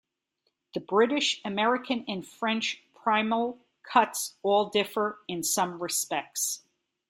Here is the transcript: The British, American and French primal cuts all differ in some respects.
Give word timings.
The 0.73 0.79
British, 0.79 1.39
American 1.45 2.05
and 2.07 2.25
French 2.27 2.81
primal 2.95 3.59
cuts 3.83 4.35
all 4.41 4.67
differ 4.69 5.19
in 5.27 5.43
some 5.43 5.77
respects. 5.79 6.63